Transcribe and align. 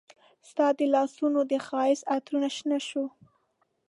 ستا 0.49 0.67
د 0.77 0.79
لاسونو 0.93 1.39
د 1.51 1.53
ښایست 1.67 2.03
عطرونه 2.15 2.49
شنه 2.57 2.79
شوه 2.87 3.07